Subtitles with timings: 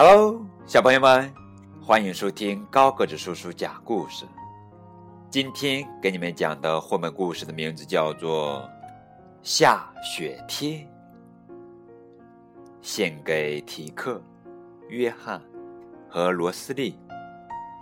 [0.00, 1.34] Hello，小朋友们，
[1.82, 4.24] 欢迎收听高个子叔叔讲故事。
[5.28, 8.60] 今天给你们讲的绘本故事的名字叫做
[9.42, 10.86] 《下雪天》，
[12.80, 14.22] 献给提克、
[14.88, 15.42] 约翰
[16.08, 16.96] 和罗斯利，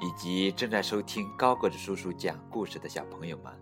[0.00, 3.52] 以及正在收听高个子叔叔讲故事的小朋友们。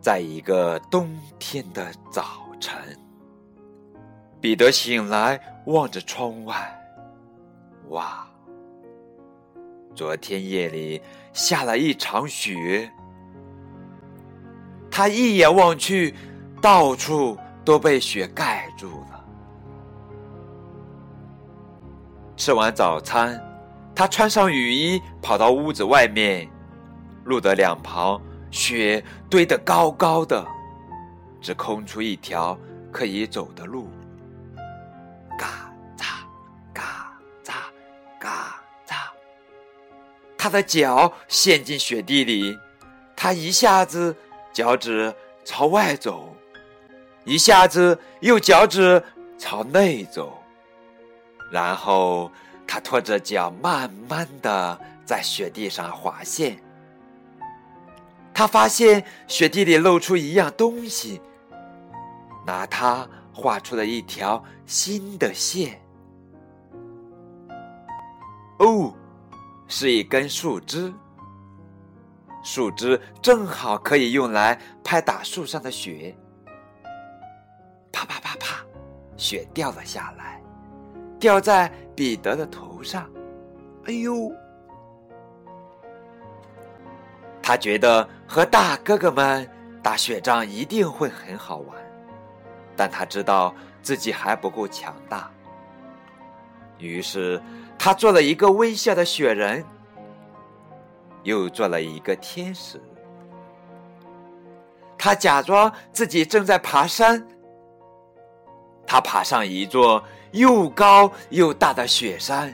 [0.00, 2.78] 在一个冬天的早晨，
[4.40, 6.76] 彼得醒来，望着窗外。
[7.88, 8.26] 哇！
[9.94, 11.02] 昨天夜里
[11.32, 12.88] 下了一场雪。
[14.90, 16.14] 他一眼望去，
[16.60, 19.24] 到处都被雪盖住了。
[22.36, 23.42] 吃完早餐，
[23.94, 26.48] 他穿上雨衣，跑到屋子外面，
[27.24, 28.20] 路的两旁。
[28.50, 30.44] 雪堆得高高的，
[31.40, 32.58] 只空出一条
[32.92, 33.88] 可以走的路。
[35.38, 36.04] 嘎嚓，
[36.72, 37.52] 嘎嚓，
[38.18, 38.94] 嘎嚓，
[40.36, 42.58] 他的脚陷进雪地里，
[43.16, 44.14] 他一下子
[44.52, 46.36] 脚趾朝外走，
[47.24, 49.02] 一下子又脚趾
[49.38, 50.42] 朝内走，
[51.50, 52.30] 然后
[52.66, 56.58] 他拖着脚慢慢的在雪地上滑线。
[58.34, 61.20] 他发现雪地里露出一样东西，
[62.50, 65.80] 拿它画出了一条新的线。
[68.58, 68.92] 哦，
[69.68, 70.92] 是一根树枝，
[72.42, 76.12] 树枝正好可以用来拍打树上的雪。
[77.92, 78.64] 啪啪啪啪，
[79.16, 80.42] 雪掉了下来，
[81.20, 83.08] 掉在彼得的头上。
[83.84, 84.28] 哎呦！
[87.40, 89.48] 他觉得和大哥哥们
[89.84, 91.76] 打雪仗一定会很好玩，
[92.80, 95.30] 但他知道自己还不够强大。
[96.78, 97.38] 于是，
[97.78, 99.62] 他做了一个微笑的雪人，
[101.22, 102.80] 又做了一个天使。
[104.96, 107.22] 他假装自己正在爬山。
[108.86, 110.02] 他爬上一座
[110.32, 112.50] 又高又大的雪山，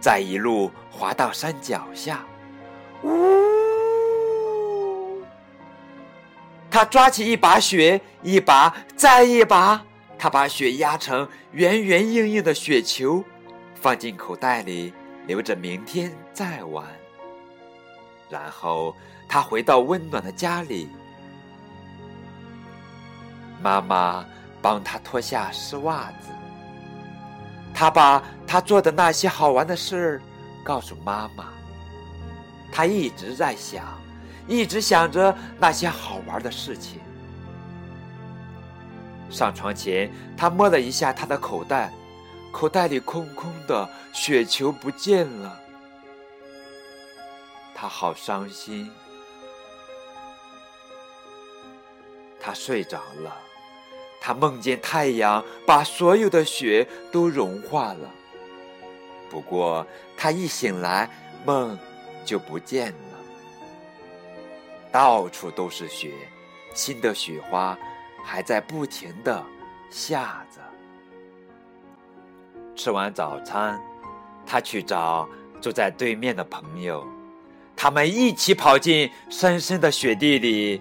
[0.00, 2.26] 再一路滑到山脚下。
[3.04, 3.45] 呜！
[6.76, 9.82] 他抓起一把雪，一把再一把，
[10.18, 13.24] 他把雪压成圆圆硬硬的雪球，
[13.74, 14.92] 放进口袋里，
[15.26, 16.84] 留着明天再玩。
[18.28, 18.94] 然后
[19.26, 20.90] 他回到温暖的家里，
[23.62, 24.22] 妈妈
[24.60, 26.28] 帮他脱下湿袜子。
[27.72, 30.22] 他把他做的那些好玩的事儿
[30.62, 31.48] 告诉妈妈。
[32.70, 33.82] 他一直在想。
[34.46, 37.00] 一直想着那些好玩的事情。
[39.28, 41.92] 上床前，他摸了一下他的口袋，
[42.52, 45.60] 口袋里空空的，雪球不见了。
[47.74, 48.90] 他好伤心。
[52.40, 53.36] 他睡着了，
[54.20, 58.08] 他梦见太阳把所有的雪都融化了。
[59.28, 59.84] 不过，
[60.16, 61.10] 他一醒来，
[61.44, 61.76] 梦
[62.24, 63.15] 就不见了。
[64.96, 66.10] 到处都是雪，
[66.72, 67.76] 新的雪花
[68.24, 69.44] 还在不停的
[69.90, 70.58] 下着。
[72.74, 73.78] 吃完早餐，
[74.46, 75.28] 他去找
[75.60, 77.06] 住在对面的朋友，
[77.76, 80.80] 他们一起跑进深深的雪地里，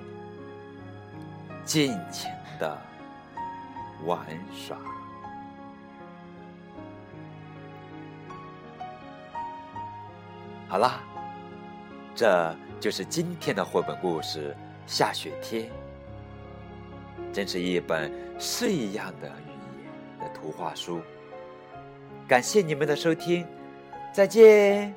[1.65, 2.81] 尽情的
[4.05, 4.17] 玩
[4.55, 4.77] 耍。
[10.69, 11.01] 好啦，
[12.15, 12.55] 这。
[12.85, 14.51] 就是今天的绘本故事
[14.85, 15.63] 《下雪天》，
[17.33, 19.49] 真是一本诗一样的语
[19.81, 21.01] 言的图画书。
[22.27, 23.43] 感谢你们的收听，
[24.13, 24.93] 再见。